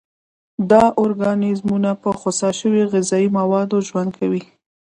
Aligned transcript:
دا 0.71 0.83
ارګانیزمونه 1.03 1.91
په 2.01 2.09
خوسا 2.19 2.49
شوي 2.59 2.83
غذایي 2.91 3.29
موادو 3.37 3.77
ژوند 3.87 4.09
کوي. 4.19 4.41